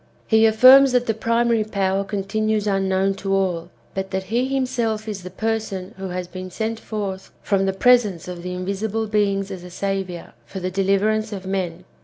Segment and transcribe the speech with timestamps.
[0.25, 5.21] He affirms that the primary Power continues unknown to all, but that he himself is
[5.21, 9.63] the person who has been sent forth from the presence of the invisible beings as
[9.63, 11.83] a saviour, for the deliverance of men.